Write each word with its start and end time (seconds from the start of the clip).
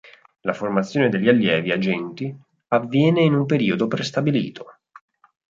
La 0.41 0.53
formazione 0.53 1.09
degli 1.09 1.27
allievi 1.29 1.71
agenti 1.71 2.35
avviene 2.69 3.21
in 3.21 3.35
un 3.35 3.45
periodo 3.45 3.85
prestabilito. 3.85 4.79